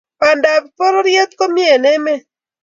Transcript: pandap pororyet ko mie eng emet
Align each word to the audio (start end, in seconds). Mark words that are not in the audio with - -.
pandap 0.19 0.63
pororyet 0.77 1.31
ko 1.39 1.45
mie 1.53 1.69
eng 1.75 1.87
emet 1.93 2.23